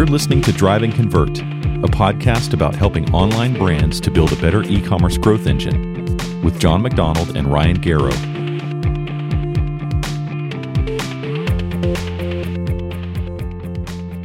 [0.00, 4.36] You're listening to Drive and Convert, a podcast about helping online brands to build a
[4.36, 8.10] better e commerce growth engine with John McDonald and Ryan Garrow.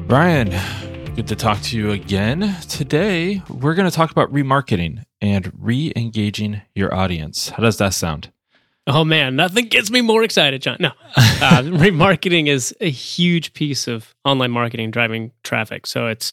[0.10, 2.56] Ryan, good to talk to you again.
[2.70, 7.50] Today, we're going to talk about remarketing and re engaging your audience.
[7.50, 8.32] How does that sound?
[8.88, 10.78] Oh man, nothing gets me more excited, John.
[10.80, 15.88] No, uh, remarketing is a huge piece of online marketing driving traffic.
[15.88, 16.32] So it's,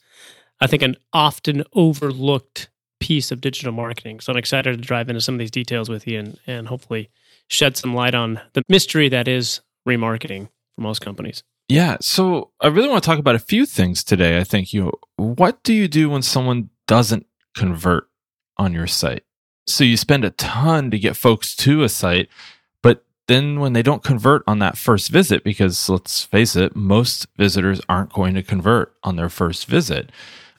[0.60, 2.68] I think, an often overlooked
[3.00, 4.20] piece of digital marketing.
[4.20, 7.10] So I'm excited to drive into some of these details with you and, and hopefully
[7.48, 11.42] shed some light on the mystery that is remarketing for most companies.
[11.68, 11.96] Yeah.
[12.00, 14.38] So I really want to talk about a few things today.
[14.38, 18.08] I think you, know, what do you do when someone doesn't convert
[18.58, 19.24] on your site?
[19.66, 22.28] So you spend a ton to get folks to a site,
[22.82, 27.26] but then when they don't convert on that first visit, because let's face it, most
[27.36, 30.10] visitors aren't going to convert on their first visit.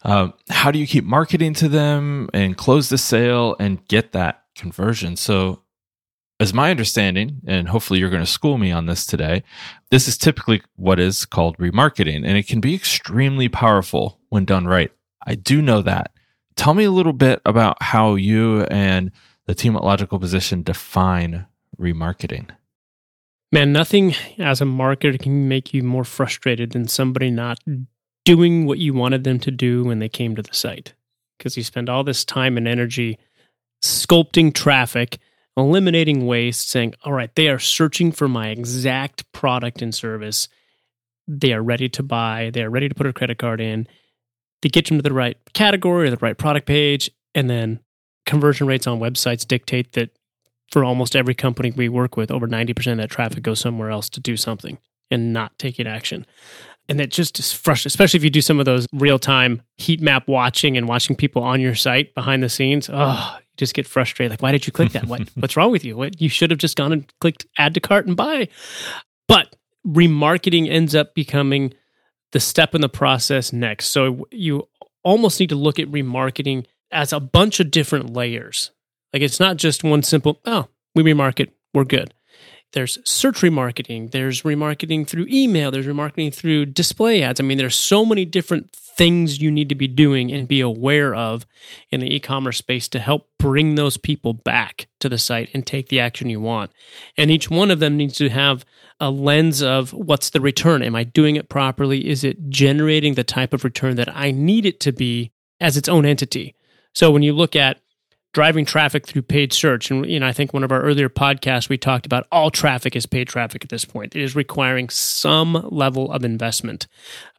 [0.03, 4.43] Um, how do you keep marketing to them and close the sale and get that
[4.55, 5.15] conversion?
[5.15, 5.61] So,
[6.39, 9.43] as my understanding, and hopefully you're going to school me on this today,
[9.91, 14.65] this is typically what is called remarketing, and it can be extremely powerful when done
[14.65, 14.91] right.
[15.25, 16.12] I do know that.
[16.55, 19.11] Tell me a little bit about how you and
[19.45, 21.45] the team at Logical Position define
[21.79, 22.49] remarketing.
[23.51, 27.59] Man, nothing as a marketer can make you more frustrated than somebody not
[28.25, 30.93] doing what you wanted them to do when they came to the site.
[31.37, 33.19] Because you spend all this time and energy
[33.83, 35.19] sculpting traffic,
[35.57, 40.47] eliminating waste, saying, all right, they are searching for my exact product and service.
[41.27, 43.87] They are ready to buy, they are ready to put a credit card in
[44.63, 47.11] to get them to the right category or the right product page.
[47.35, 47.81] And then
[48.25, 50.17] conversion rates on websites dictate that
[50.71, 54.09] for almost every company we work with, over 90% of that traffic goes somewhere else
[54.09, 54.77] to do something
[55.11, 56.25] and not taking action.
[56.87, 60.01] And that just is frustrating, especially if you do some of those real time heat
[60.01, 62.89] map watching and watching people on your site behind the scenes.
[62.91, 64.31] Oh, you just get frustrated.
[64.31, 65.05] Like, why did you click that?
[65.05, 65.97] What, what's wrong with you?
[65.97, 68.47] What, you should have just gone and clicked add to cart and buy.
[69.27, 69.55] But
[69.85, 71.73] remarketing ends up becoming
[72.33, 73.87] the step in the process next.
[73.89, 74.67] So you
[75.03, 78.71] almost need to look at remarketing as a bunch of different layers.
[79.13, 82.13] Like it's not just one simple, oh, we remarket, we're good.
[82.73, 87.39] There's search remarketing, there's remarketing through email, there's remarketing through display ads.
[87.39, 91.15] I mean, there's so many different things you need to be doing and be aware
[91.15, 91.45] of
[91.89, 95.89] in the e-commerce space to help bring those people back to the site and take
[95.89, 96.71] the action you want.
[97.17, 98.65] And each one of them needs to have
[98.99, 100.83] a lens of what's the return?
[100.83, 102.07] Am I doing it properly?
[102.07, 105.89] Is it generating the type of return that I need it to be as its
[105.89, 106.55] own entity?
[106.93, 107.79] So when you look at
[108.33, 111.69] driving traffic through paid search, and you know, I think one of our earlier podcasts
[111.69, 114.15] we talked about all traffic is paid traffic at this point.
[114.15, 116.87] It is requiring some level of investment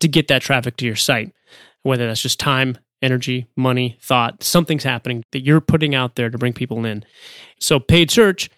[0.01, 1.33] to get that traffic to your site,
[1.83, 6.39] whether that's just time, energy, money, thought, something's happening that you're putting out there to
[6.39, 7.05] bring people in.
[7.61, 8.49] So paid search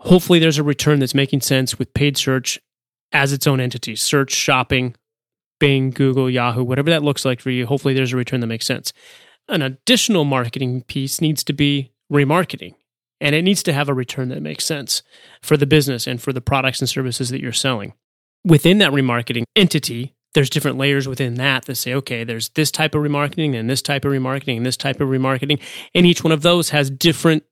[0.00, 2.58] hopefully there's a return that's making sense with paid search
[3.12, 4.94] as its own entity search shopping
[5.58, 8.66] bing google yahoo whatever that looks like for you hopefully there's a return that makes
[8.66, 8.92] sense
[9.50, 12.74] an additional marketing piece needs to be remarketing
[13.20, 15.02] and it needs to have a return that makes sense
[15.42, 17.92] for the business and for the products and services that you're selling
[18.44, 22.94] within that remarketing entity there's different layers within that that say, okay, there's this type
[22.94, 25.60] of remarketing and this type of remarketing and this type of remarketing.
[25.94, 27.44] And each one of those has different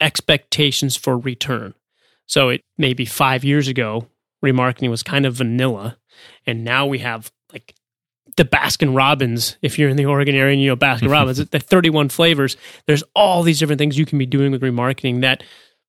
[0.00, 1.74] expectations for return.
[2.26, 4.08] So it maybe five years ago,
[4.44, 5.96] remarketing was kind of vanilla.
[6.46, 7.32] And now we have
[8.38, 11.10] the Baskin Robbins, if you're in the Oregon area and you know Baskin mm-hmm.
[11.10, 12.56] Robbins, the 31 flavors.
[12.86, 15.42] There's all these different things you can be doing with remarketing that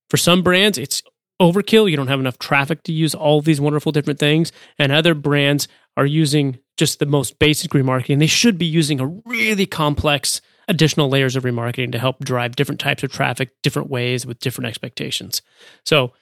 [0.09, 1.03] for some brands, it's
[1.39, 1.89] overkill.
[1.89, 4.51] You don't have enough traffic to use all these wonderful different things.
[4.79, 8.17] And other brands are using just the most basic remarketing.
[8.17, 12.81] They should be using a really complex additional layers of remarketing to help drive different
[12.81, 15.43] types of traffic, different ways with different expectations.
[15.83, 16.13] So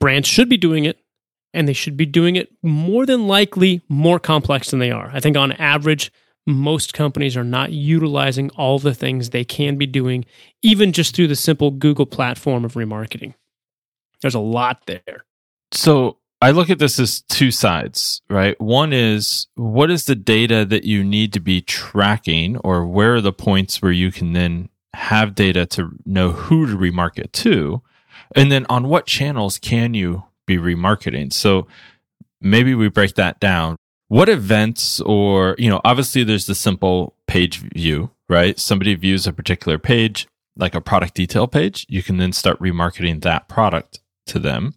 [0.00, 0.98] brands should be doing it
[1.54, 5.10] and they should be doing it more than likely more complex than they are.
[5.12, 6.12] I think on average,
[6.46, 10.26] most companies are not utilizing all the things they can be doing,
[10.62, 13.34] even just through the simple Google platform of remarketing.
[14.20, 15.24] There's a lot there.
[15.72, 18.60] So I look at this as two sides, right?
[18.60, 23.20] One is what is the data that you need to be tracking, or where are
[23.22, 27.82] the points where you can then have data to know who to remarket to?
[28.36, 31.32] And then on what channels can you be remarketing?
[31.32, 31.66] So
[32.40, 33.76] maybe we break that down.
[34.08, 38.58] What events or, you know, obviously there's the simple page view, right?
[38.58, 41.86] Somebody views a particular page, like a product detail page.
[41.88, 44.74] You can then start remarketing that product to them.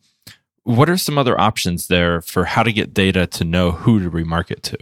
[0.64, 4.10] What are some other options there for how to get data to know who to
[4.10, 4.78] remarket to?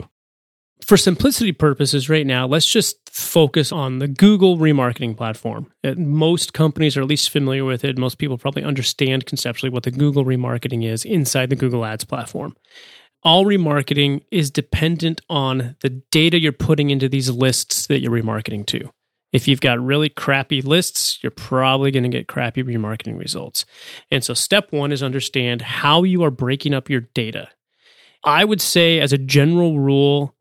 [0.81, 5.72] For simplicity purposes right now, let's just focus on the Google remarketing platform.
[5.83, 7.98] Most companies are at least familiar with it.
[7.98, 12.56] Most people probably understand conceptually what the Google remarketing is inside the Google Ads platform.
[13.24, 18.66] All remarketing is dependent on the data you're putting into these lists that you're remarketing
[18.68, 18.92] to.
[19.33, 23.66] If you've got really crappy lists, you're probably going to get crappy remarketing results.
[24.12, 27.50] And so, step one is understand how you are breaking up your data.
[28.24, 30.35] I would say, as a general rule,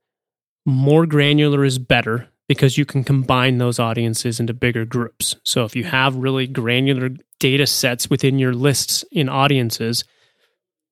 [0.67, 5.37] more granular is better because you can combine those audiences into bigger groups.
[5.45, 10.05] So, if you have really granular data sets within your lists in audiences,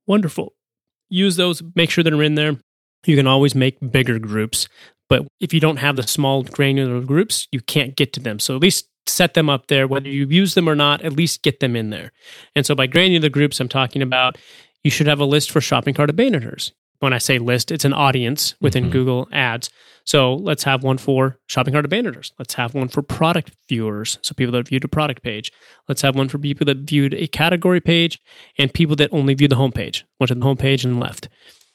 [0.06, 0.54] wonderful.
[1.08, 2.56] Use those, make sure they're in there.
[3.06, 4.68] You can always make bigger groups.
[5.08, 8.38] But if you don't have the small granular groups, you can't get to them.
[8.38, 11.42] So at least set them up there, whether you use them or not, at least
[11.42, 12.12] get them in there.
[12.56, 14.38] And so by granular groups, I'm talking about
[14.84, 16.72] you should have a list for shopping cart abandoners.
[17.02, 18.92] When I say list, it's an audience within mm-hmm.
[18.92, 19.70] Google Ads.
[20.04, 22.32] So let's have one for shopping cart abandoners.
[22.38, 24.20] Let's have one for product viewers.
[24.22, 25.50] So people that viewed a product page.
[25.88, 28.20] Let's have one for people that viewed a category page
[28.56, 31.28] and people that only view the homepage, went to the homepage and left.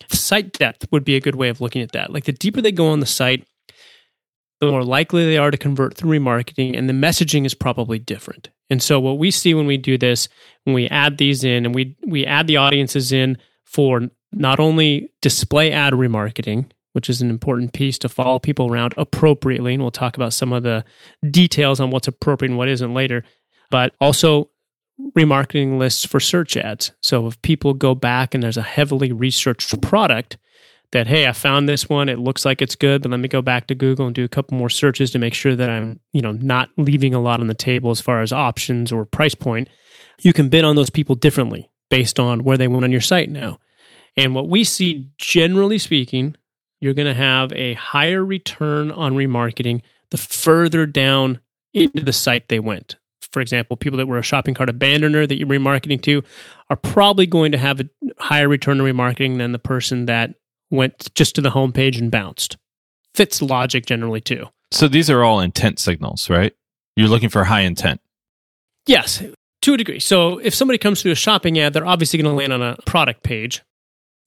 [0.07, 2.13] Site depth would be a good way of looking at that.
[2.13, 3.45] Like the deeper they go on the site,
[4.61, 8.49] the more likely they are to convert through remarketing, and the messaging is probably different.
[8.69, 10.29] And so, what we see when we do this,
[10.63, 15.09] when we add these in and we we add the audiences in for not only
[15.21, 19.91] display ad remarketing, which is an important piece to follow people around appropriately, and we'll
[19.91, 20.83] talk about some of the
[21.29, 23.23] details on what's appropriate and what isn't later,
[23.69, 24.49] but also
[25.15, 26.91] remarketing lists for search ads.
[27.01, 30.37] So if people go back and there's a heavily researched product
[30.91, 33.41] that, hey, I found this one, it looks like it's good, but let me go
[33.41, 36.21] back to Google and do a couple more searches to make sure that I'm, you
[36.21, 39.69] know, not leaving a lot on the table as far as options or price point.
[40.21, 43.29] You can bid on those people differently based on where they went on your site
[43.29, 43.59] now.
[44.17, 46.35] And what we see, generally speaking,
[46.81, 51.39] you're going to have a higher return on remarketing the further down
[51.73, 52.97] into the site they went
[53.31, 56.23] for example, people that were a shopping cart abandoner that you're remarketing to
[56.69, 57.87] are probably going to have a
[58.17, 60.33] higher return on remarketing than the person that
[60.71, 62.57] went just to the homepage and bounced.
[63.13, 64.47] Fits logic generally too.
[64.71, 66.53] So these are all intent signals, right?
[66.95, 68.01] You're looking for high intent.
[68.85, 69.21] Yes,
[69.61, 69.99] to a degree.
[69.99, 72.77] So if somebody comes to a shopping ad, they're obviously going to land on a
[72.85, 73.61] product page.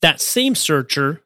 [0.02, 1.22] That same searcher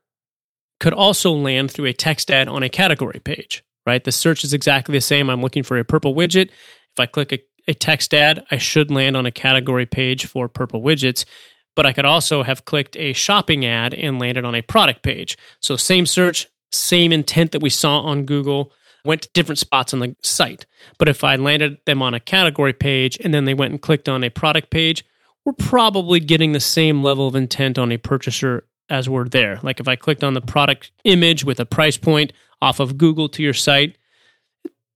[0.80, 4.02] could also land through a text ad on a category page, right?
[4.02, 5.30] The search is exactly the same.
[5.30, 6.50] I'm looking for a purple widget.
[6.92, 10.48] If I click a a text ad, I should land on a category page for
[10.48, 11.24] purple widgets.
[11.76, 15.36] But I could also have clicked a shopping ad and landed on a product page.
[15.60, 18.72] So, same search, same intent that we saw on Google,
[19.04, 20.66] went to different spots on the site.
[20.98, 24.08] But if I landed them on a category page and then they went and clicked
[24.08, 25.04] on a product page,
[25.44, 29.58] we're probably getting the same level of intent on a purchaser as we're there.
[29.62, 33.28] Like if I clicked on the product image with a price point off of Google
[33.30, 33.96] to your site,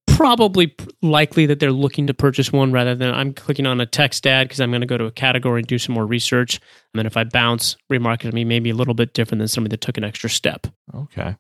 [0.07, 4.27] probably likely that they're looking to purchase one rather than I'm clicking on a text
[4.27, 6.57] ad because I'm going to go to a category and do some more research.
[6.93, 9.81] And then if I bounce, remarketing me maybe a little bit different than somebody that
[9.81, 10.67] took an extra step.
[10.95, 11.37] Okay.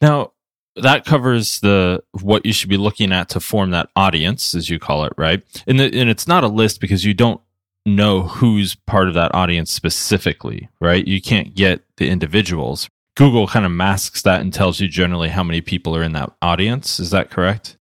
[0.00, 0.32] Now
[0.76, 4.78] that covers the what you should be looking at to form that audience, as you
[4.78, 5.42] call it, right?
[5.66, 7.40] And the, and it's not a list because you don't
[7.86, 11.06] know who's part of that audience specifically, right?
[11.06, 12.88] You can't get the individuals.
[13.16, 16.32] Google kind of masks that and tells you generally how many people are in that
[16.42, 16.98] audience.
[16.98, 17.76] Is that correct?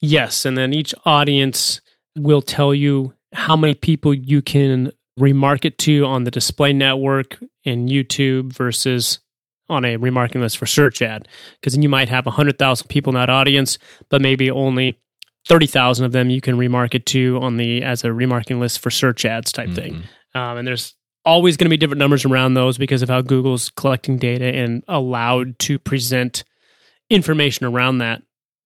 [0.00, 0.44] Yes.
[0.44, 1.80] And then each audience
[2.16, 7.88] will tell you how many people you can remarket to on the display network in
[7.88, 9.18] YouTube versus
[9.68, 11.28] on a remarketing list for search ad.
[11.60, 14.98] Because then you might have 100,000 people in that audience, but maybe only
[15.46, 19.24] 30,000 of them you can remarket to on the as a remarketing list for search
[19.24, 19.74] ads type mm-hmm.
[19.74, 20.04] thing.
[20.34, 23.70] Um, and there's always going to be different numbers around those because of how Google's
[23.70, 26.44] collecting data and allowed to present
[27.10, 28.22] information around that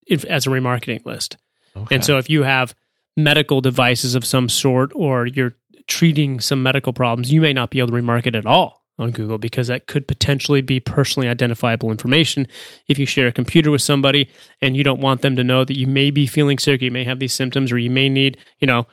[0.06, 1.36] if, as a remarketing list.
[1.76, 1.94] Okay.
[1.94, 2.74] And so if you have
[3.16, 5.54] medical devices of some sort or you're
[5.86, 9.38] treating some medical problems, you may not be able to remarket at all on Google
[9.38, 12.46] because that could potentially be personally identifiable information.
[12.88, 14.30] If you share a computer with somebody
[14.60, 17.04] and you don't want them to know that you may be feeling sick, you may
[17.04, 18.86] have these symptoms, or you may need, you know,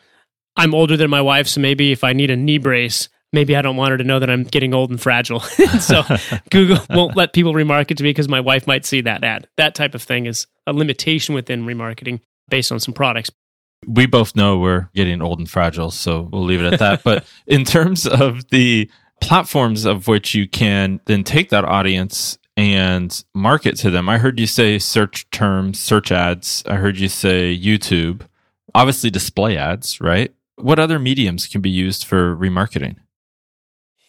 [0.56, 3.62] I'm older than my wife, so maybe if I need a knee brace, maybe I
[3.62, 5.40] don't want her to know that I'm getting old and fragile.
[5.80, 6.04] so
[6.52, 9.48] Google won't let people remarket to me because my wife might see that ad.
[9.58, 13.32] That type of thing is a limitation within remarketing based on some products.
[13.88, 17.04] We both know we're getting old and fragile, so we'll leave it at that.
[17.04, 23.24] but in terms of the platforms of which you can then take that audience and
[23.34, 26.62] market to them, I heard you say search terms, search ads.
[26.68, 28.22] I heard you say YouTube,
[28.76, 30.34] obviously display ads, right?
[30.56, 32.98] What other mediums can be used for remarketing?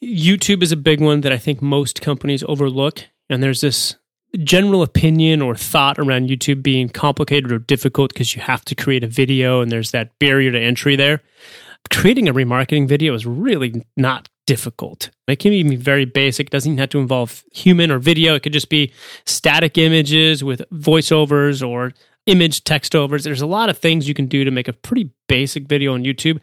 [0.03, 3.05] YouTube is a big one that I think most companies overlook.
[3.29, 3.97] And there's this
[4.39, 9.05] general opinion or thought around YouTube being complicated or difficult because you have to create
[9.05, 11.23] a video and there's that barrier to entry there.
[11.91, 15.11] Creating a remarketing video is really not difficult.
[15.29, 16.49] It can even be very basic.
[16.49, 18.35] It doesn't even have to involve human or video.
[18.35, 18.93] It could just be
[19.25, 21.93] static images with voiceovers or
[22.27, 23.23] image text overs.
[23.23, 26.03] There's a lot of things you can do to make a pretty basic video on
[26.03, 26.41] YouTube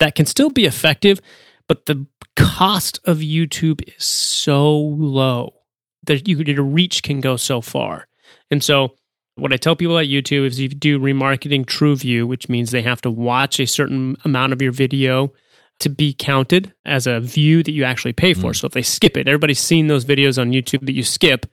[0.00, 1.18] that can still be effective,
[1.66, 5.54] but the cost of YouTube is so low
[6.02, 8.06] that you your reach can go so far.
[8.50, 8.96] And so
[9.36, 12.82] what I tell people at YouTube is if you do remarketing TrueView, which means they
[12.82, 15.32] have to watch a certain amount of your video
[15.80, 18.52] to be counted as a view that you actually pay for.
[18.52, 18.56] Mm.
[18.56, 21.46] So if they skip it, everybody's seen those videos on YouTube that you skip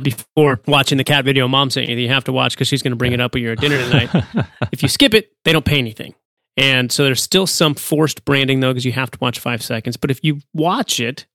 [0.00, 2.92] before watching the cat video mom saying that you have to watch because she's going
[2.92, 4.10] to bring it up when you're at dinner tonight.
[4.72, 6.14] if you skip it, they don't pay anything.
[6.56, 9.96] And so there's still some forced branding though, because you have to watch five seconds.
[9.96, 11.26] But if you watch it,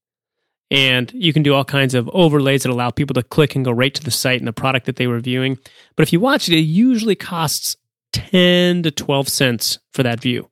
[0.71, 3.71] and you can do all kinds of overlays that allow people to click and go
[3.71, 5.59] right to the site and the product that they were viewing.
[5.97, 7.75] But if you watch it, it usually costs
[8.13, 10.50] 10 to 12 cents for that view.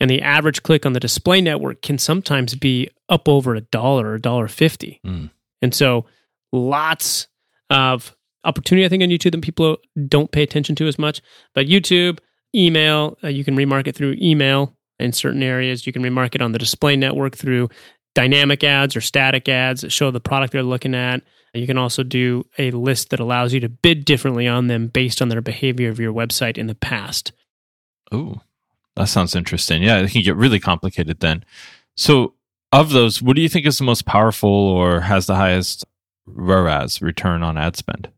[0.00, 4.08] And the average click on the display network can sometimes be up over a dollar
[4.08, 5.00] or a dollar fifty.
[5.06, 5.30] Mm.
[5.62, 6.06] And so
[6.52, 7.28] lots
[7.70, 11.22] of opportunity, I think, on YouTube that people don't pay attention to as much.
[11.54, 12.18] But YouTube,
[12.54, 15.86] email, uh, you can remarket through email in certain areas.
[15.86, 17.68] You can remarket on the display network through
[18.14, 21.22] dynamic ads or static ads that show the product they're looking at.
[21.52, 25.22] You can also do a list that allows you to bid differently on them based
[25.22, 27.32] on their behavior of your website in the past.
[28.10, 28.40] Oh,
[28.96, 29.82] that sounds interesting.
[29.82, 31.44] Yeah, it can get really complicated then.
[31.96, 32.34] So,
[32.72, 35.84] of those, what do you think is the most powerful or has the highest
[36.26, 38.08] ROAS, return on ad spend?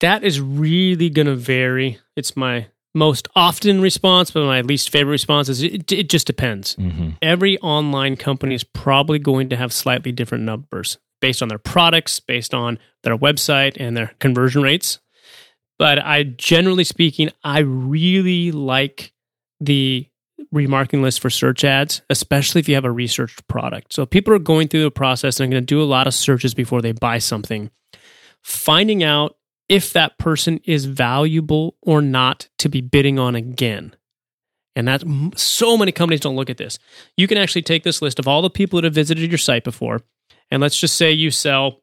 [0.00, 1.98] That is really going to vary.
[2.16, 6.76] It's my most often response, but my least favorite response is it, it just depends.
[6.76, 7.10] Mm-hmm.
[7.22, 12.20] Every online company is probably going to have slightly different numbers based on their products,
[12.20, 14.98] based on their website and their conversion rates.
[15.78, 19.12] But I generally speaking, I really like
[19.60, 20.06] the
[20.54, 23.92] remarketing list for search ads, especially if you have a researched product.
[23.92, 26.14] So people are going through the process and are going to do a lot of
[26.14, 27.70] searches before they buy something.
[28.42, 29.36] Finding out
[29.68, 33.94] if that person is valuable or not to be bidding on again.
[34.74, 35.02] And that
[35.36, 36.78] so many companies don't look at this.
[37.16, 39.64] You can actually take this list of all the people that have visited your site
[39.64, 40.00] before,
[40.50, 41.80] and let's just say you sell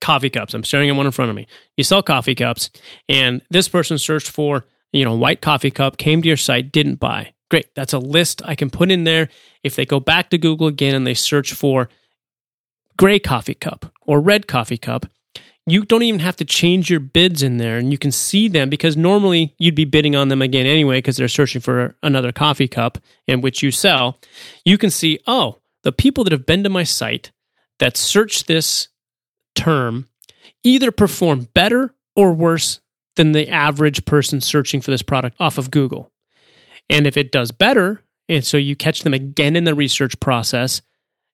[0.00, 0.54] coffee cups.
[0.54, 1.46] I'm staring at one in front of me.
[1.76, 2.70] You sell coffee cups,
[3.08, 6.96] and this person searched for, you know, white coffee cup, came to your site, didn't
[6.96, 7.32] buy.
[7.50, 7.74] Great.
[7.74, 9.28] That's a list I can put in there.
[9.62, 11.88] If they go back to Google again and they search for
[12.96, 15.06] gray coffee cup or red coffee cup,
[15.66, 18.70] you don't even have to change your bids in there and you can see them
[18.70, 22.68] because normally you'd be bidding on them again anyway because they're searching for another coffee
[22.68, 24.18] cup in which you sell.
[24.64, 27.32] You can see, oh, the people that have been to my site
[27.78, 28.88] that search this
[29.54, 30.08] term
[30.64, 32.80] either perform better or worse
[33.16, 36.10] than the average person searching for this product off of Google.
[36.90, 40.82] And if it does better, and so you catch them again in the research process,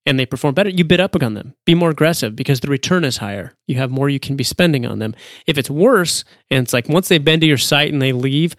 [0.07, 1.55] and they perform better, you bid up on them.
[1.65, 3.55] Be more aggressive because the return is higher.
[3.67, 5.15] You have more you can be spending on them.
[5.47, 8.55] If it's worse, and it's like once they've been to your site and they leave,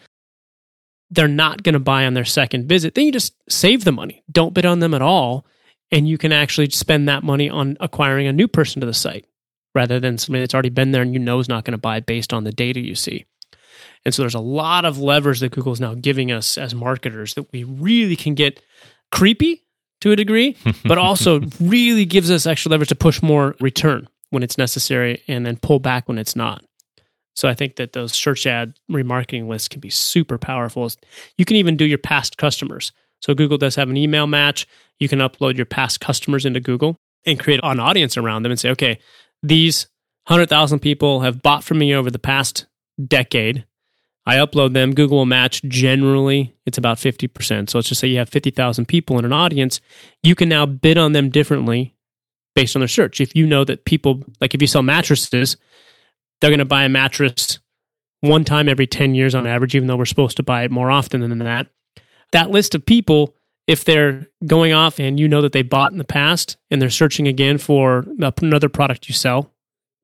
[1.11, 4.23] they're not going to buy on their second visit, then you just save the money.
[4.31, 5.45] Don't bid on them at all.
[5.91, 9.27] And you can actually spend that money on acquiring a new person to the site
[9.75, 11.99] rather than somebody that's already been there and you know is not going to buy
[11.99, 13.25] based on the data you see.
[14.05, 17.51] And so there's a lot of levers that Google's now giving us as marketers that
[17.51, 18.61] we really can get
[19.11, 19.63] creepy
[20.01, 24.43] to a degree, but also really gives us extra leverage to push more return when
[24.43, 26.63] it's necessary and then pull back when it's not.
[27.35, 30.89] So I think that those search ad remarketing lists can be super powerful.
[31.37, 32.93] You can even do your past customers.
[33.21, 34.67] So Google does have an email match.
[34.99, 38.59] You can upload your past customers into Google and create an audience around them and
[38.59, 38.99] say, okay,
[39.43, 39.87] these
[40.27, 42.67] 100,000 people have bought from me over the past
[43.05, 43.65] decade.
[44.25, 44.95] I upload them.
[44.95, 47.69] Google will match generally, it's about 50%.
[47.69, 49.81] So let's just say you have 50,000 people in an audience.
[50.23, 51.95] You can now bid on them differently
[52.55, 53.21] based on their search.
[53.21, 55.57] If you know that people, like if you sell mattresses,
[56.41, 57.59] they're going to buy a mattress
[58.21, 60.89] one time every 10 years on average, even though we're supposed to buy it more
[60.89, 61.67] often than that.
[62.31, 63.35] That list of people,
[63.67, 66.89] if they're going off and you know that they bought in the past and they're
[66.89, 68.05] searching again for
[68.41, 69.51] another product you sell,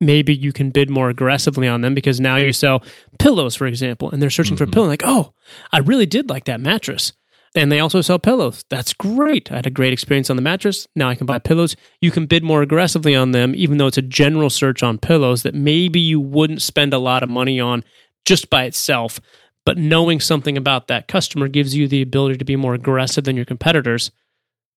[0.02, 2.84] maybe you can bid more aggressively on them because now you sell
[3.20, 4.66] pillows, for example, and they're searching mm-hmm.
[4.66, 4.88] for a pillow.
[4.88, 5.34] Like, oh,
[5.72, 7.14] I really did like that mattress.
[7.54, 8.64] And they also sell pillows.
[8.70, 9.52] That's great.
[9.52, 10.88] I had a great experience on the mattress.
[10.96, 11.76] Now I can buy pillows.
[12.00, 15.44] You can bid more aggressively on them, even though it's a general search on pillows
[15.44, 17.84] that maybe you wouldn't spend a lot of money on
[18.26, 19.20] just by itself.
[19.66, 23.36] But knowing something about that customer gives you the ability to be more aggressive than
[23.36, 24.12] your competitors.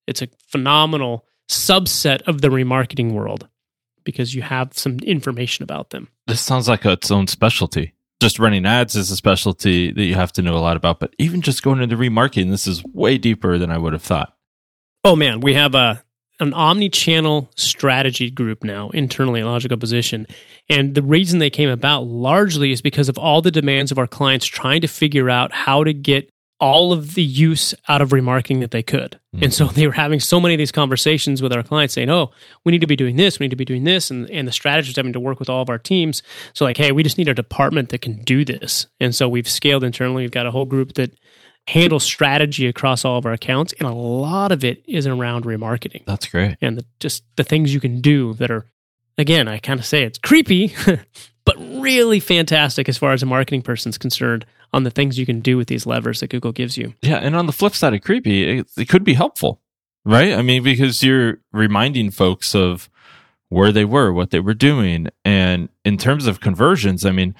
[0.06, 3.48] It's a phenomenal subset of the remarketing world
[4.04, 6.08] because you have some information about them.
[6.26, 7.94] This sounds like its own specialty.
[8.20, 11.14] Just running ads is a specialty that you have to know a lot about, but
[11.18, 14.34] even just going into remarketing, this is way deeper than I would have thought.
[15.02, 16.02] Oh man, we have a
[16.40, 20.26] an omni-channel strategy group now internally at Logical Position.
[20.68, 24.06] And the reason they came about largely is because of all the demands of our
[24.06, 26.28] clients trying to figure out how to get
[26.64, 29.20] all of the use out of remarketing that they could.
[29.34, 29.44] Mm-hmm.
[29.44, 32.30] And so they were having so many of these conversations with our clients saying, oh,
[32.64, 34.10] we need to be doing this, we need to be doing this.
[34.10, 36.22] And, and the strategists having to work with all of our teams.
[36.54, 38.86] So, like, hey, we just need a department that can do this.
[38.98, 40.22] And so we've scaled internally.
[40.22, 41.12] We've got a whole group that
[41.68, 46.04] handles strategy across all of our accounts and a lot of it is around remarketing
[46.04, 48.66] that's great and the, just the things you can do that are
[49.16, 50.74] again i kind of say it's creepy
[51.46, 54.44] but really fantastic as far as a marketing person's concerned
[54.74, 57.34] on the things you can do with these levers that google gives you yeah and
[57.34, 59.60] on the flip side of creepy it, it could be helpful
[60.04, 62.90] right i mean because you're reminding folks of
[63.48, 67.34] where they were what they were doing and in terms of conversions i mean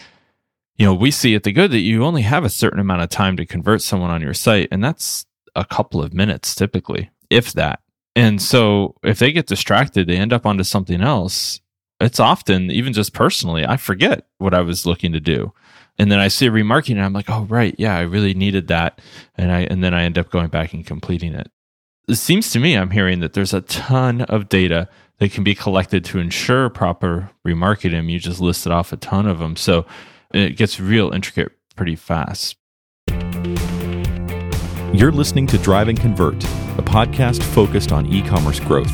[0.76, 3.08] you know, we see at the good that you only have a certain amount of
[3.08, 7.52] time to convert someone on your site, and that's a couple of minutes typically, if
[7.52, 7.80] that.
[8.16, 11.60] And so if they get distracted, they end up onto something else.
[12.00, 15.52] It's often, even just personally, I forget what I was looking to do.
[15.98, 18.68] And then I see a remarketing and I'm like, oh right, yeah, I really needed
[18.68, 19.00] that.
[19.36, 21.50] And I and then I end up going back and completing it.
[22.08, 25.54] It seems to me I'm hearing that there's a ton of data that can be
[25.54, 28.10] collected to ensure proper remarketing.
[28.10, 29.56] You just listed off a ton of them.
[29.56, 29.86] So
[30.32, 32.56] it gets real intricate pretty fast.
[34.92, 38.92] You're listening to Drive and Convert, a podcast focused on e commerce growth.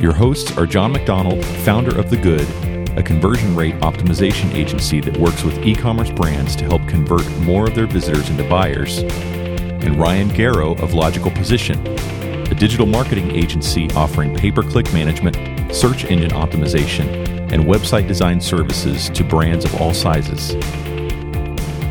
[0.00, 2.46] Your hosts are John McDonald, founder of The Good,
[2.96, 7.66] a conversion rate optimization agency that works with e commerce brands to help convert more
[7.66, 13.90] of their visitors into buyers, and Ryan Garrow of Logical Position, a digital marketing agency
[13.92, 15.36] offering pay per click management,
[15.74, 17.06] search engine optimization,
[17.52, 20.54] and website design services to brands of all sizes.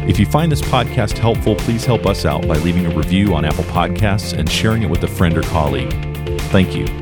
[0.08, 3.46] If you find this podcast helpful, please help us out by leaving a review on
[3.46, 5.92] Apple Podcasts and sharing it with a friend or colleague.
[6.50, 7.01] Thank you.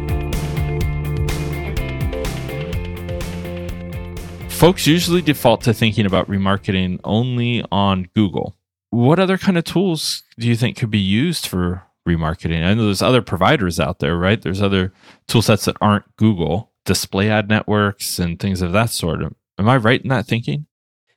[4.60, 8.58] Folks usually default to thinking about remarketing only on Google.
[8.89, 12.65] What other kind of tools do you think could be used for remarketing?
[12.65, 14.41] I know there's other providers out there, right?
[14.41, 14.91] There's other
[15.30, 19.22] tool sets that aren't Google display ad networks and things of that sort.
[19.22, 20.65] Am I right in that thinking?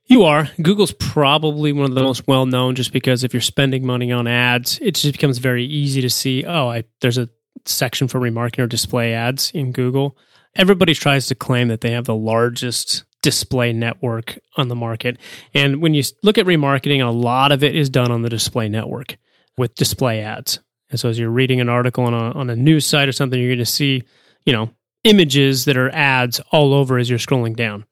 [0.05, 0.48] You are.
[0.62, 4.28] Google's probably one of the most well known just because if you're spending money on
[4.28, 7.28] ads, it just becomes very easy to see, oh, I, there's a
[7.64, 10.16] section for remarketing or display ads in Google.
[10.55, 15.18] Everybody tries to claim that they have the largest display network on the market.
[15.54, 18.68] And when you look at remarketing, a lot of it is done on the display
[18.68, 19.16] network
[19.56, 20.58] with display ads.
[20.90, 23.38] And so as you're reading an article on a, on a news site or something,
[23.40, 24.02] you're going to see,
[24.44, 24.70] you know,
[25.04, 27.87] images that are ads all over as you're scrolling down.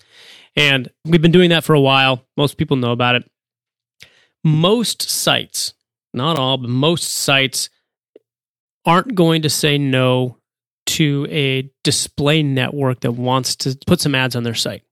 [0.57, 2.25] And we've been doing that for a while.
[2.37, 3.31] Most people know about it.
[4.45, 5.75] Most sites,
[6.13, 7.71] not all, but most sites
[8.85, 10.39] aren't going to say no
[10.87, 14.83] to a display network that wants to put some ads on their site.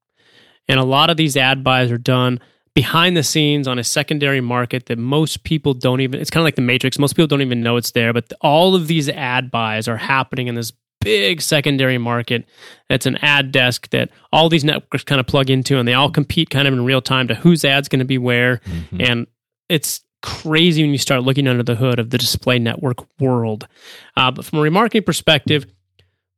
[0.69, 2.41] And a lot of these ad buys are done
[2.75, 6.45] behind the scenes on a secondary market that most people don't even it's kind of
[6.45, 9.51] like the matrix most people don't even know it's there but all of these ad
[9.51, 12.47] buys are happening in this big secondary market.
[12.91, 16.11] It's an ad desk that all these networks kind of plug into, and they all
[16.11, 18.59] compete kind of in real time to whose ad's going to be where.
[18.59, 19.01] Mm-hmm.
[19.01, 19.27] And
[19.69, 23.69] it's crazy when you start looking under the hood of the display network world.
[24.17, 25.67] Uh, but from a remarketing perspective,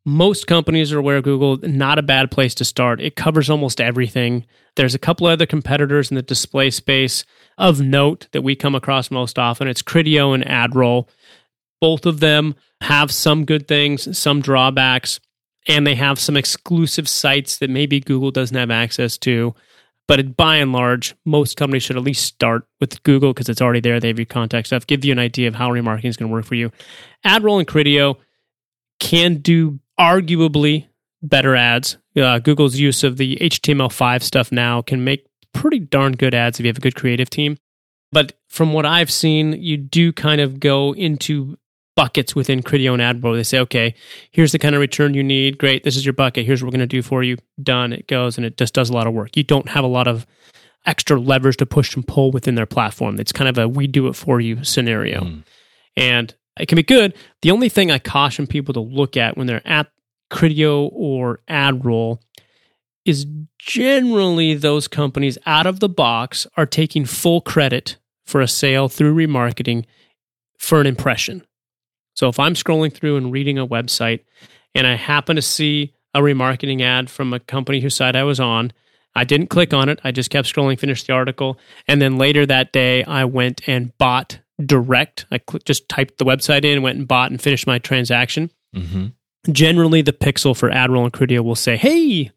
[0.06, 1.58] most companies are aware of Google.
[1.58, 3.00] Not a bad place to start.
[3.00, 4.46] It covers almost everything.
[4.76, 7.24] There's a couple other competitors in the display space
[7.58, 9.68] of note that we come across most often.
[9.68, 11.08] It's Criteo and AdRoll.
[11.80, 15.20] Both of them have some good things, some drawbacks,
[15.68, 19.54] and they have some exclusive sites that maybe Google doesn't have access to.
[20.08, 23.80] But by and large, most companies should at least start with Google because it's already
[23.80, 24.00] there.
[24.00, 26.32] They have your contact stuff, give you an idea of how remarketing is going to
[26.32, 26.72] work for you.
[27.24, 28.16] AdRoll and Criteo
[28.98, 30.86] can do arguably
[31.22, 31.98] better ads.
[32.16, 36.64] Uh, Google's use of the HTML5 stuff now can make pretty darn good ads if
[36.64, 37.58] you have a good creative team.
[38.10, 41.58] But from what I've seen, you do kind of go into
[41.94, 43.36] buckets within Criteo and AdRoll.
[43.36, 43.94] They say, okay,
[44.30, 45.58] here's the kind of return you need.
[45.58, 46.46] Great, this is your bucket.
[46.46, 47.36] Here's what we're going to do for you.
[47.62, 47.92] Done.
[47.92, 49.36] It goes, and it just does a lot of work.
[49.36, 50.26] You don't have a lot of
[50.86, 53.20] extra levers to push and pull within their platform.
[53.20, 55.20] It's kind of a we do it for you scenario.
[55.20, 55.42] Mm.
[55.96, 57.14] And it can be good.
[57.42, 59.90] The only thing I caution people to look at when they're at
[60.30, 62.18] Criteo or AdRoll
[63.04, 63.26] is
[63.58, 69.14] generally those companies out of the box are taking full credit for a sale through
[69.14, 69.84] remarketing
[70.58, 71.44] for an impression.
[72.14, 74.20] So if I'm scrolling through and reading a website
[74.74, 78.38] and I happen to see a remarketing ad from a company whose site I was
[78.38, 78.72] on,
[79.14, 80.00] I didn't click on it.
[80.04, 81.58] I just kept scrolling, finished the article.
[81.88, 85.26] And then later that day, I went and bought direct.
[85.30, 88.50] I cl- just typed the website in, went and bought and finished my transaction.
[88.74, 89.52] Mm-hmm.
[89.52, 92.30] Generally, the pixel for AdRoll and Criteo will say, Hey,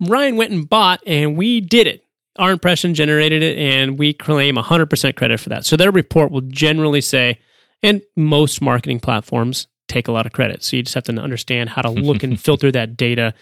[0.00, 2.04] Ryan went and bought and we did it.
[2.38, 5.64] Our impression generated it and we claim 100% credit for that.
[5.64, 7.40] So their report will generally say,
[7.82, 10.62] and most marketing platforms take a lot of credit.
[10.62, 13.34] So you just have to understand how to look and filter that data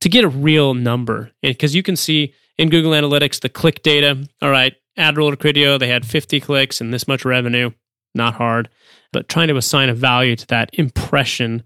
[0.00, 1.30] to get a real number.
[1.42, 4.28] Because you can see in Google Analytics the click data.
[4.40, 7.70] All right, AdRoll or Criteo, they had 50 clicks and this much revenue.
[8.14, 8.68] Not hard.
[9.12, 11.62] But trying to assign a value to that impression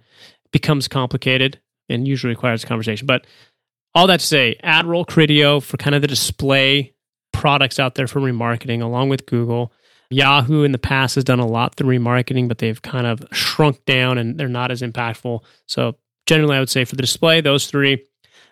[0.52, 3.06] becomes complicated and usually requires a conversation.
[3.06, 3.26] But
[3.94, 6.94] all that to say, AdRoll, Criteo for kind of the display
[7.32, 9.72] products out there for remarketing, along with Google.
[10.10, 13.84] Yahoo in the past has done a lot through remarketing, but they've kind of shrunk
[13.86, 15.40] down and they're not as impactful.
[15.66, 18.04] So generally, I would say for the display, those three.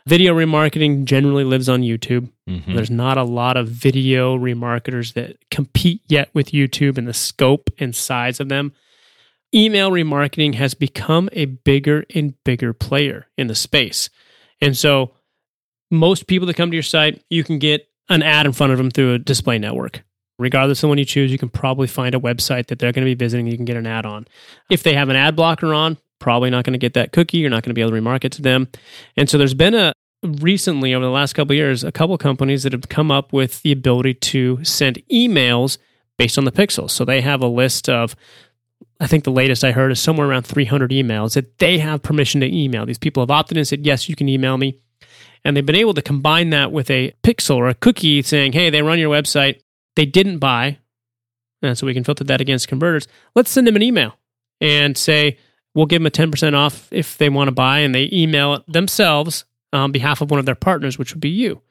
[0.06, 2.30] Video remarketing generally lives on YouTube.
[2.48, 2.74] Mm-hmm.
[2.74, 7.70] There's not a lot of video remarketers that compete yet with YouTube and the scope
[7.78, 8.72] and size of them.
[9.54, 14.08] Email remarketing has become a bigger and bigger player in the space.
[14.60, 15.12] And so,
[15.90, 18.78] most people that come to your site, you can get an ad in front of
[18.78, 20.02] them through a display network.
[20.38, 23.10] Regardless of when you choose, you can probably find a website that they're going to
[23.10, 24.26] be visiting you can get an ad on.
[24.70, 27.38] If they have an ad blocker on, probably not going to get that cookie.
[27.38, 28.68] You're not going to be able to remarket to them.
[29.16, 32.72] And so there's been a recently over the last couple years, a couple companies that
[32.72, 35.78] have come up with the ability to send emails
[36.18, 36.90] based on the pixels.
[36.90, 38.14] So they have a list of
[39.00, 42.40] I think the latest I heard is somewhere around 300 emails that they have permission
[42.42, 42.84] to email.
[42.84, 44.78] These people have opted in and said, yes, you can email me.
[45.42, 48.68] And they've been able to combine that with a pixel or a cookie saying, hey,
[48.68, 49.60] they run your website,
[49.96, 50.78] they didn't buy.
[51.62, 53.08] And so we can filter that against converters.
[53.34, 54.16] Let's send them an email
[54.60, 55.38] and say,
[55.74, 57.78] we'll give them a 10% off if they want to buy.
[57.78, 61.30] And they email it themselves on behalf of one of their partners, which would be
[61.30, 61.62] you.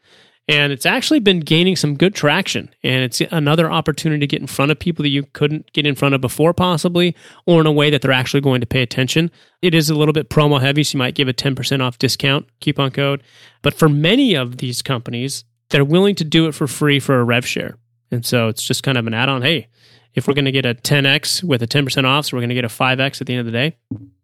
[0.48, 2.74] And it's actually been gaining some good traction.
[2.82, 5.94] And it's another opportunity to get in front of people that you couldn't get in
[5.94, 9.30] front of before, possibly, or in a way that they're actually going to pay attention.
[9.62, 12.48] It is a little bit promo heavy, so you might give a 10% off discount
[12.62, 13.22] coupon code.
[13.62, 17.24] But for many of these companies, they're willing to do it for free for a
[17.24, 17.78] rev share.
[18.10, 19.44] And so it's just kind of an add on.
[19.44, 19.68] Hey,
[20.14, 22.56] if we're going to get a 10x with a 10% off, so we're going to
[22.56, 23.78] get a 5x at the end of the day,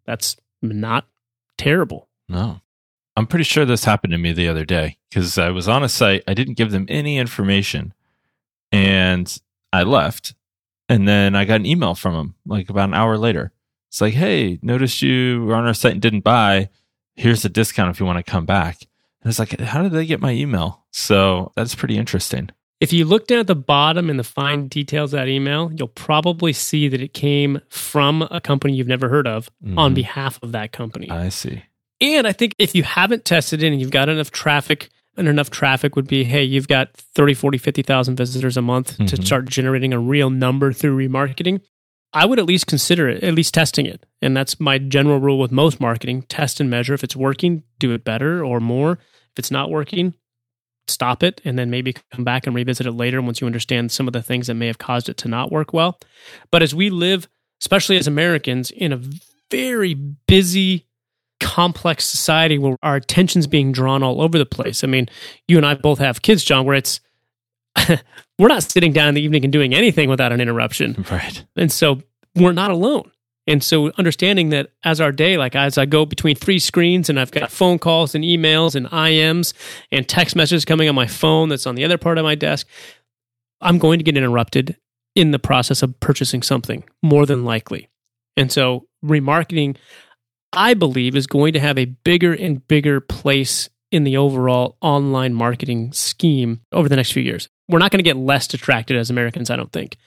[0.06, 1.08] that's not
[1.58, 2.10] terrible.
[2.28, 2.62] No.
[3.18, 5.90] I'm pretty sure this happened to me the other day because I was on a
[5.90, 6.24] site.
[6.28, 7.94] I didn't give them any information
[8.72, 9.38] and
[9.72, 10.34] I left.
[10.90, 13.52] And then I got an email from them like about an hour later.
[13.90, 16.70] It's like, hey, noticed you were on our site and didn't buy.
[17.16, 18.82] Here's a discount if you want to come back.
[19.22, 20.84] And it's like, how did they get my email?
[20.92, 22.50] So that's pretty interesting.
[22.86, 25.88] If you look down at the bottom in the fine details of that email, you'll
[25.88, 29.76] probably see that it came from a company you've never heard of Mhm.
[29.80, 31.10] on behalf of that company.
[31.10, 31.64] I see.
[32.00, 35.50] And I think if you haven't tested it and you've got enough traffic, and enough
[35.50, 39.26] traffic would be, hey, you've got 30, 40, 50,000 visitors a month to Mhm.
[39.26, 41.62] start generating a real number through remarketing.
[42.14, 44.06] I would at least consider it, at least testing it.
[44.22, 46.94] And that's my general rule with most marketing test and measure.
[46.94, 49.00] If it's working, do it better or more.
[49.32, 50.14] If it's not working,
[50.88, 54.08] stop it and then maybe come back and revisit it later once you understand some
[54.08, 56.00] of the things that may have caused it to not work well.
[56.52, 57.28] But as we live,
[57.62, 59.02] especially as Americans, in a
[59.50, 60.86] very busy,
[61.40, 64.84] complex society where our attention's being drawn all over the place.
[64.84, 65.08] I mean,
[65.48, 67.02] you and I both have kids, John, where it's
[68.40, 71.06] we're not sitting down in the evening and doing anything without an interruption.
[71.12, 71.46] Right.
[71.56, 72.02] And so
[72.36, 73.12] we're not alone.
[73.48, 77.20] And so understanding that as our day, like as I go between three screens and
[77.20, 79.54] I've got phone calls and emails and IMs
[79.92, 82.68] and text messages coming on my phone that's on the other part of my desk,
[83.62, 84.78] I'm going to get interrupted
[85.16, 87.90] in the process of purchasing something more than likely.
[88.36, 89.78] And so remarketing,
[90.52, 95.34] I believe, is going to have a bigger and bigger place in the overall online
[95.34, 97.48] marketing scheme over the next few years.
[97.70, 99.98] We're not going to get less distracted as Americans, I don't think.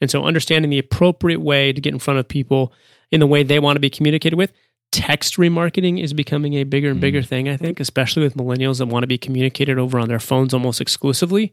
[0.00, 2.72] And so, understanding the appropriate way to get in front of people
[3.10, 4.52] in the way they want to be communicated with,
[4.90, 7.02] text remarketing is becoming a bigger and mm.
[7.02, 10.18] bigger thing, I think, especially with millennials that want to be communicated over on their
[10.18, 11.52] phones almost exclusively.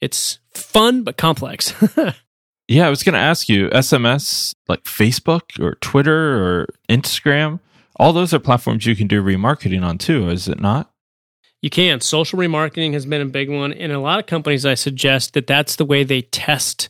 [0.00, 1.74] It's fun, but complex.
[2.70, 7.58] Yeah, I was going to ask you SMS, like Facebook or Twitter or Instagram.
[7.96, 10.89] All those are platforms you can do remarketing on too, is it not?
[11.62, 12.00] You can.
[12.00, 13.72] Social remarketing has been a big one.
[13.72, 16.88] And a lot of companies, I suggest that that's the way they test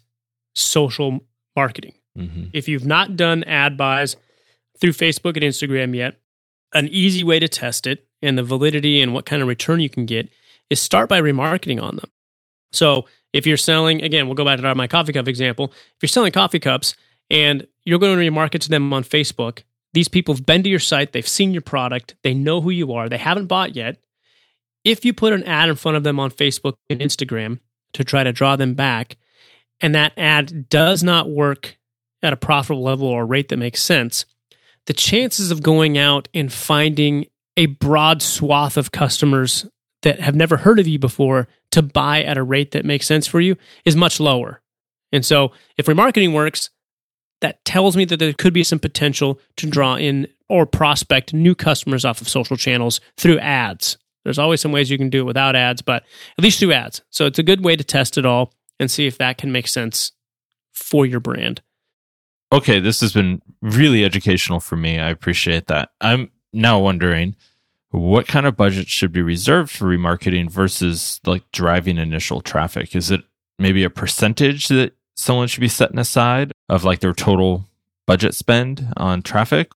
[0.54, 1.20] social
[1.56, 1.94] marketing.
[2.16, 2.44] Mm-hmm.
[2.52, 4.16] If you've not done ad buys
[4.80, 6.16] through Facebook and Instagram yet,
[6.72, 9.90] an easy way to test it and the validity and what kind of return you
[9.90, 10.28] can get
[10.68, 12.10] is start by remarketing on them.
[12.72, 15.72] So if you're selling, again, we'll go back to my coffee cup example.
[15.72, 16.94] If you're selling coffee cups
[17.28, 20.78] and you're going to remarket to them on Facebook, these people have been to your
[20.78, 23.98] site, they've seen your product, they know who you are, they haven't bought yet.
[24.84, 27.58] If you put an ad in front of them on Facebook and Instagram
[27.92, 29.16] to try to draw them back,
[29.80, 31.78] and that ad does not work
[32.22, 34.26] at a profitable level or rate that makes sense,
[34.86, 39.66] the chances of going out and finding a broad swath of customers
[40.02, 43.26] that have never heard of you before to buy at a rate that makes sense
[43.26, 44.62] for you is much lower.
[45.12, 46.70] And so, if remarketing works,
[47.40, 51.54] that tells me that there could be some potential to draw in or prospect new
[51.54, 53.96] customers off of social channels through ads.
[54.24, 56.04] There's always some ways you can do it without ads, but
[56.36, 57.02] at least through ads.
[57.10, 59.66] So it's a good way to test it all and see if that can make
[59.66, 60.12] sense
[60.72, 61.62] for your brand.
[62.52, 64.98] Okay, this has been really educational for me.
[64.98, 65.90] I appreciate that.
[66.00, 67.36] I'm now wondering
[67.90, 72.94] what kind of budget should be reserved for remarketing versus like driving initial traffic?
[72.94, 73.22] Is it
[73.58, 77.66] maybe a percentage that someone should be setting aside of like their total
[78.06, 79.70] budget spend on traffic?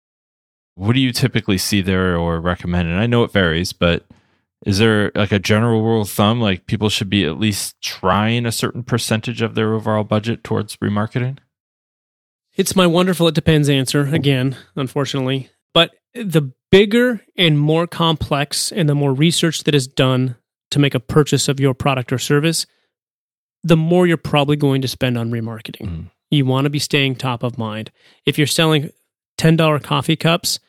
[0.76, 2.90] What do you typically see there or recommend?
[2.90, 4.06] And I know it varies, but
[4.66, 8.46] is there like a general rule of thumb like people should be at least trying
[8.46, 11.40] a certain percentage of their overall budget towards remarketing?
[12.56, 15.50] It's my wonderful it depends answer again, unfortunately.
[15.74, 20.36] But the bigger and more complex and the more research that is done
[20.72, 22.66] to make a purchase of your product or service,
[23.64, 25.88] the more you're probably going to spend on remarketing.
[25.88, 26.12] Mm.
[26.30, 27.92] You want to be staying top of mind.
[28.26, 28.90] If you're selling
[29.38, 30.60] $10 coffee cups,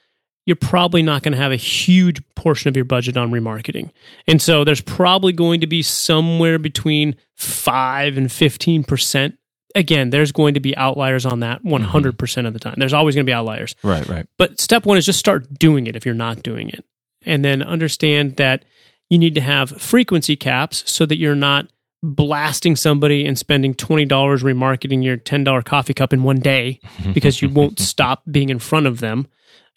[0.45, 3.91] you're probably not going to have a huge portion of your budget on remarketing.
[4.27, 9.37] And so there's probably going to be somewhere between 5 and 15%.
[9.75, 12.11] Again, there's going to be outliers on that 100% mm-hmm.
[12.11, 12.75] percent of the time.
[12.77, 13.75] There's always going to be outliers.
[13.83, 14.27] Right, right.
[14.37, 16.85] But step 1 is just start doing it if you're not doing it.
[17.25, 18.65] And then understand that
[19.09, 21.69] you need to have frequency caps so that you're not
[22.03, 26.81] blasting somebody and spending $20 remarketing your $10 coffee cup in one day
[27.15, 29.29] because you won't stop being in front of them.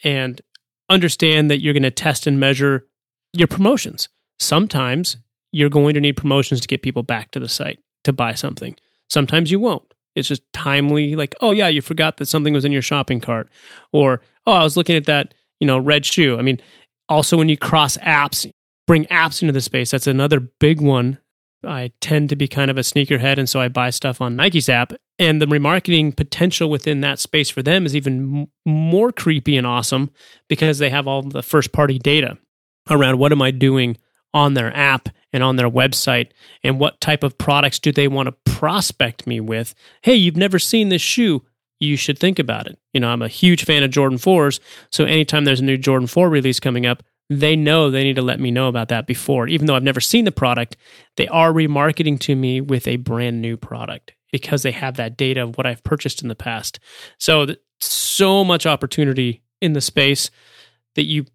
[0.04, 0.42] And
[0.90, 2.86] understand that you're going to test and measure
[3.34, 4.10] your promotions.
[4.40, 5.18] Sometimes
[5.52, 8.76] you're going to need promotions to get people back to the site to buy something.
[9.10, 9.94] Sometimes you won't.
[10.16, 13.50] It's just timely, like, oh, yeah, you forgot that something was in your shopping cart.
[13.92, 16.38] Or, oh, I was looking at that, you know, red shoe.
[16.38, 16.62] I mean,
[17.10, 18.50] also when you cross apps,
[18.88, 21.20] bring apps into the space, that's another big one
[21.66, 24.70] I tend to be kind of a sneakerhead, and so I buy stuff on Nike's
[24.70, 24.94] app.
[25.18, 29.66] And the remarketing potential within that space for them is even m- more creepy and
[29.66, 30.12] awesome
[30.50, 32.38] because they have all the first party data
[32.90, 33.98] around what am I doing
[34.34, 36.32] on their app and on their website
[36.64, 39.74] and what type of products do they want to prospect me with.
[40.02, 41.44] Hey, you've never seen this shoe.
[41.80, 42.78] You should think about it.
[42.94, 44.60] You know, I'm a huge fan of Jordan 4s.
[44.92, 48.22] So anytime there's a new Jordan 4 release coming up, they know they need to
[48.22, 49.48] let me know about that before.
[49.48, 50.78] Even though I've never seen the product,
[51.18, 55.44] they are remarketing to me with a brand new product because they have that data
[55.44, 56.80] of what I've purchased in the past.
[57.18, 57.48] So,
[57.80, 60.30] so much opportunity in the space
[60.96, 61.26] that you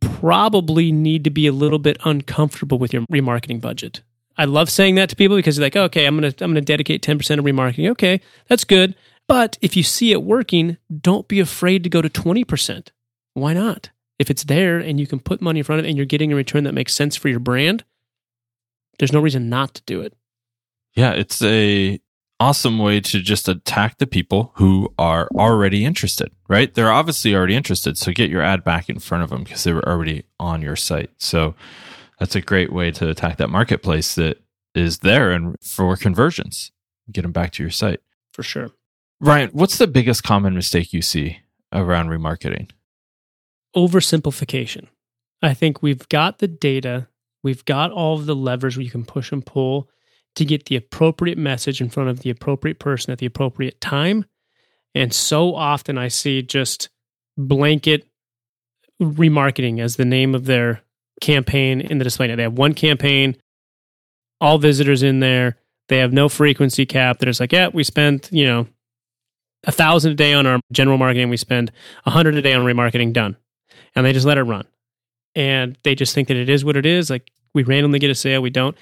[0.00, 4.02] probably need to be a little bit uncomfortable with your remarketing budget.
[4.38, 7.02] I love saying that to people because they're like, okay, I'm gonna I'm gonna dedicate
[7.02, 7.90] 10% of remarketing.
[7.90, 8.94] Okay, that's good.
[9.28, 12.88] But if you see it working, don't be afraid to go to 20%.
[13.34, 13.90] Why not?
[14.18, 16.32] If it's there and you can put money in front of it and you're getting
[16.32, 17.84] a return that makes sense for your brand,
[18.98, 20.14] there's no reason not to do it.
[20.94, 22.00] Yeah, it's a
[22.40, 26.72] awesome way to just attack the people who are already interested, right?
[26.72, 29.72] They're obviously already interested, so get your ad back in front of them because they
[29.72, 31.10] were already on your site.
[31.18, 31.54] So
[32.18, 34.42] that's a great way to attack that marketplace that
[34.74, 36.72] is there and for conversions.
[37.10, 38.00] Get them back to your site.
[38.32, 38.70] For sure.
[39.20, 41.38] Ryan, what's the biggest common mistake you see
[41.72, 42.70] around remarketing?
[43.76, 44.86] Oversimplification.
[45.42, 47.08] I think we've got the data,
[47.42, 49.88] we've got all of the levers we can push and pull
[50.34, 54.24] to get the appropriate message in front of the appropriate person at the appropriate time.
[54.94, 56.88] And so often I see just
[57.36, 58.06] blanket
[59.00, 60.82] remarketing as the name of their
[61.20, 62.28] campaign in the display.
[62.28, 63.36] Now they have one campaign,
[64.40, 65.58] all visitors in there.
[65.88, 67.18] They have no frequency cap.
[67.18, 68.66] They're just like, yeah, we spent, you know,
[69.64, 71.28] a thousand a day on our general marketing.
[71.28, 71.72] We spend
[72.04, 73.12] a hundred a day on remarketing.
[73.12, 73.36] Done
[73.96, 74.66] and they just let it run.
[75.34, 77.10] And they just think that it is what it is.
[77.10, 78.76] Like we randomly get a sale, we don't.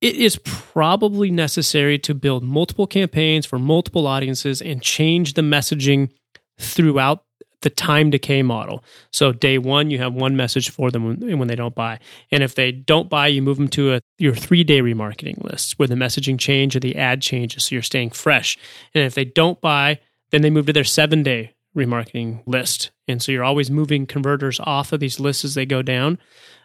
[0.00, 6.10] It is probably necessary to build multiple campaigns for multiple audiences and change the messaging
[6.58, 7.24] throughout
[7.62, 8.84] the time decay model.
[9.12, 11.98] So day one, you have one message for them when, when they don't buy,
[12.30, 15.76] and if they don't buy, you move them to a, your three day remarketing list
[15.78, 18.56] where the messaging change or the ad changes, so you're staying fresh.
[18.94, 19.98] And if they don't buy,
[20.30, 22.90] then they move to their seven day remarketing list.
[23.06, 26.18] And so you're always moving converters off of these lists as they go down.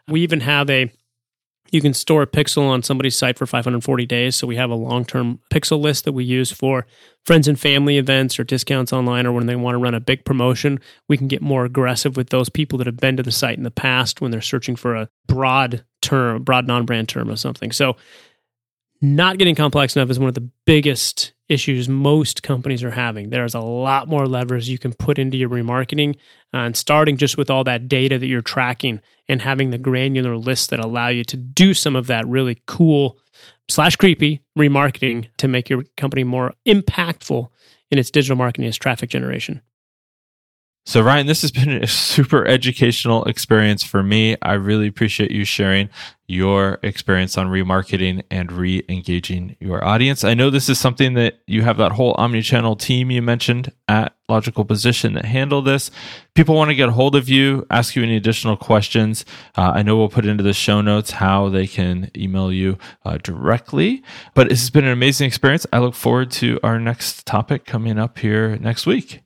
[0.07, 0.91] We even have a
[1.71, 4.35] You can store a pixel on somebody's site for 540 days.
[4.35, 6.85] So we have a long term pixel list that we use for
[7.25, 10.25] friends and family events or discounts online or when they want to run a big
[10.25, 10.79] promotion.
[11.07, 13.63] We can get more aggressive with those people that have been to the site in
[13.63, 17.71] the past when they're searching for a broad term, broad non brand term or something.
[17.71, 17.95] So
[19.01, 23.29] not getting complex enough is one of the biggest issues most companies are having.
[23.29, 26.15] There's a lot more levers you can put into your remarketing,
[26.53, 30.35] uh, and starting just with all that data that you're tracking and having the granular
[30.35, 33.17] lists that allow you to do some of that really cool
[33.69, 37.47] slash creepy remarketing to make your company more impactful
[37.89, 39.61] in its digital marketing as traffic generation.
[40.85, 44.35] So, Ryan, this has been a super educational experience for me.
[44.41, 45.89] I really appreciate you sharing
[46.27, 50.25] your experience on remarketing and re engaging your audience.
[50.25, 54.13] I know this is something that you have that whole omni-channel team you mentioned at
[54.27, 55.89] Logical Position that handle this.
[56.33, 59.23] People want to get a hold of you, ask you any additional questions.
[59.55, 63.19] Uh, I know we'll put into the show notes how they can email you uh,
[63.23, 64.03] directly.
[64.33, 65.65] But this has been an amazing experience.
[65.71, 69.21] I look forward to our next topic coming up here next week.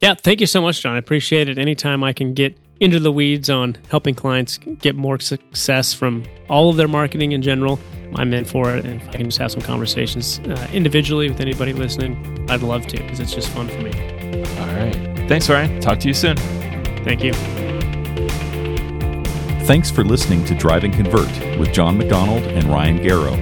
[0.00, 0.94] Yeah, thank you so much, Jon.
[0.94, 1.58] I appreciate it.
[1.58, 6.70] Anytime I can get into the weeds on helping clients get more success from all
[6.70, 7.78] of their marketing in general,
[8.14, 8.86] I'm in for it.
[8.86, 12.86] And if I can just have some conversations uh, individually with anybody listening, I'd love
[12.88, 13.92] to because it's just fun for me.
[14.58, 15.28] All right.
[15.28, 15.80] Thanks, Ryan.
[15.80, 16.36] Talk to you soon.
[17.04, 17.34] Thank you.
[19.66, 23.36] Thanks for listening to Drive and Convert with Jon MacDonald and Ryan Garrow.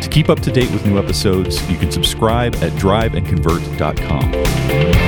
[0.00, 4.99] To keep up to date with new episodes, you can subscribe at driveandconvert.com.